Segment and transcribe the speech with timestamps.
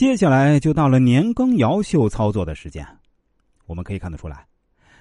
[0.00, 2.86] 接下来就到了年羹尧秀操作的时间。
[3.66, 4.46] 我们可以看得出来，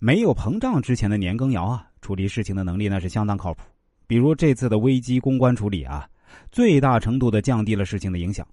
[0.00, 3.62] 没有膨胀之前的年羹尧啊，处理事情的能力那是相当靠谱。
[4.08, 6.08] 比如这次的危机公关处理啊，
[6.50, 8.44] 最大程度的降低了事情的影响。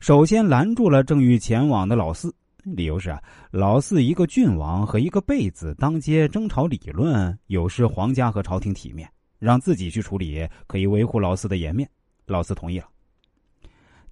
[0.00, 2.34] 首先拦住了正欲前往的老四，
[2.64, 3.16] 理由是，
[3.52, 9.08] 老四一个郡王和一个贝子当街争吵理论，有失皇家和朝廷体面，
[9.38, 11.88] 让自己去处理可以维护老四的颜面。
[12.26, 12.86] 老四同意了。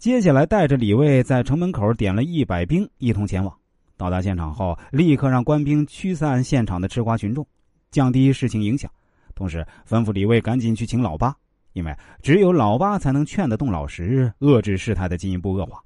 [0.04, 3.56] 接下来带着李卫在城门口点了一百兵，一同前往。
[3.96, 7.46] 到达现场后，立刻让官兵驱散现场的吃瓜群众，
[7.90, 8.90] 降低事情影响。
[9.34, 11.34] 同时吩咐李卫赶紧去请老八，
[11.72, 15.82] 因为只有老八才能劝得动老石，遏制事态的进一步恶化。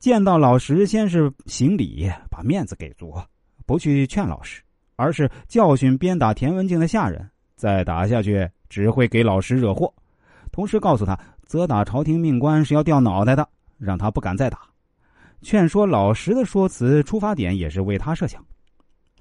[0.00, 3.14] 见到老石，先是行礼，把面子给足，
[3.64, 4.60] 不去劝老石，
[4.96, 7.30] 而是教训鞭打田文静的下人。
[7.54, 9.94] 再打下去，只会给老石惹祸。
[10.50, 11.16] 同时告诉他，
[11.48, 14.60] 责打朝廷命官是要掉脑袋的，让他不敢再打。
[15.42, 18.44] 劝说老石的说辞出发点也是为他设想。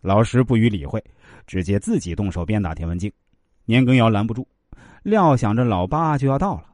[0.01, 1.03] 老石不予理会。
[1.45, 3.09] 直接自己动手鞭打田文静，
[3.63, 4.45] 年羹尧拦不住，
[5.01, 6.65] 料想着老八就要到了，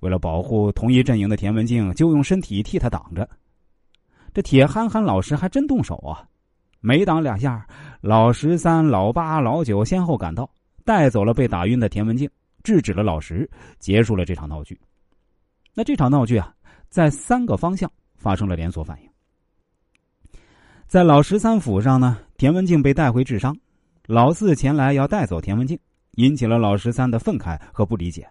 [0.00, 3.28] 为了保护同一阵营的田文静，就用身体替他挡着。
[4.34, 6.26] 这铁憨憨老石还真动手啊！
[6.80, 7.64] 没挡两下，
[8.00, 10.50] 老十三、老八、老九先后赶到，
[10.84, 12.28] 带走了被打晕的田文静，
[12.64, 14.76] 制止了老十，结束了这场闹剧。
[15.78, 16.54] 那这场闹剧啊，
[16.88, 19.10] 在三个方向发生了连锁反应。
[20.86, 23.54] 在老十三府上呢，田文静被带回治伤。
[24.06, 25.78] 老四前来要带走田文静，
[26.12, 28.26] 引起了老十三的愤慨和不理解。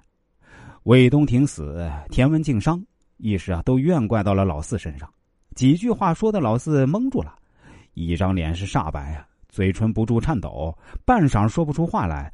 [0.86, 2.84] 魏东亭死，田文静伤，
[3.18, 5.08] 一时啊都怨怪到了老四身上。
[5.54, 7.36] 几句话说的老四蒙住了，
[7.94, 12.34] 一张脸是煞白啊，嘴唇不住颤抖，半晌说不出话来，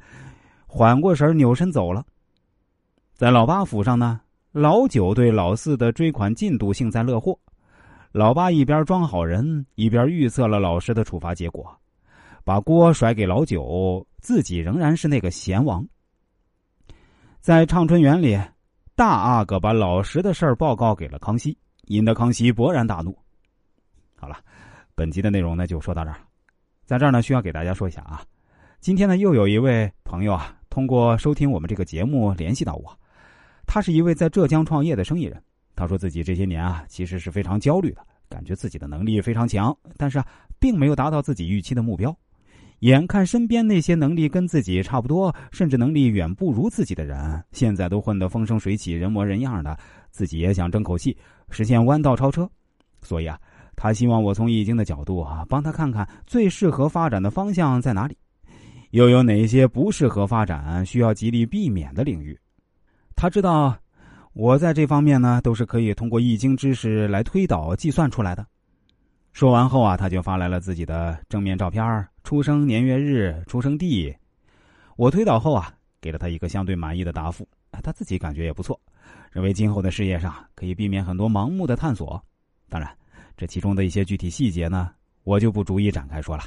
[0.66, 2.02] 缓过神扭身走了。
[3.12, 4.21] 在老八府上呢，
[4.52, 7.38] 老九对老四的追款进度幸灾乐祸。
[8.12, 11.74] 老八一边装好人，一边预测了老师的处罚结果。
[12.44, 15.82] 把锅甩给老九，自己仍然是那个贤王。
[17.40, 18.38] 在畅春园里，
[18.94, 23.16] 大阿哥把老十的事儿报告给了康熙，引得康熙勃然大怒。
[24.14, 24.36] 好了，
[24.94, 26.18] 本集的内容呢就说到这儿。
[26.84, 28.22] 在这儿呢，需要给大家说一下啊，
[28.80, 32.94] 今天呢又有一位朋友啊，通过收听我们这个节目联系到我，
[33.74, 35.42] 他是一位在浙江创业的生意人。
[35.74, 40.26] 他说自己这些年啊，其实是非常焦虑的，感觉自己的能力非常强，但是啊，
[40.60, 42.14] 并没有达到自己预期的目标。
[42.80, 49.74] 眼看身边那些能力跟自己差不多，甚至能力远不如自己的人，现在都混得风生水起、人模人样的，
[50.10, 51.16] 自己也想争口气，
[51.48, 52.46] 实现弯道超车。
[53.00, 53.40] 所以啊，
[53.74, 58.14] 他希望我从易经的角度啊，帮他看看最适合发展的方向在哪里，
[58.90, 62.38] 又有哪些不适合发展、需要极力避免的领域。
[63.14, 63.76] 他知道，
[64.32, 68.46] 我在这方面呢，都是可以通过易经知识来推导、计算出来的。
[69.32, 74.14] 说完后啊，他就发来了自己的正面照片、出生年月日、出生地。
[74.96, 77.48] 我推导后啊，给了他一个相对满意的答复。
[77.82, 78.78] 他自己感觉也不错，
[79.30, 82.22] 认为今后的事业上可以避免很多盲目的探索。
[82.68, 82.90] 当然，
[83.36, 84.90] 这其中的一些具体细节呢，
[85.24, 86.44] 我就不逐一展开说了。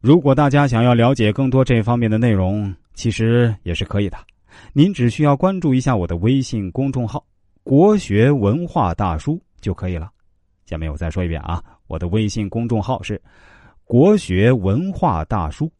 [0.00, 4.16] 如果大家想要了解更多这方面的内容，其实也是可以的。
[4.72, 7.22] 您只需要关注一下我的微信公众号。
[7.62, 10.10] 国学文化大叔就可以了。
[10.64, 13.20] 下面我再说一遍啊，我的微信公众号是
[13.84, 15.70] “国学文化大叔”。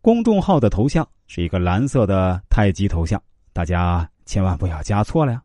[0.00, 5.42] 公众号的头像是一个蓝色的太极头像，大家千万不要加错了呀。